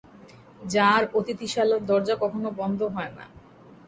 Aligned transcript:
যাঁর 0.65 1.03
অতিথিশালার 1.13 1.81
দরজা 1.85 2.15
কখনো 2.23 2.49
বন্ধ 2.59 2.79
হয় 2.95 3.11
না। 3.17 3.25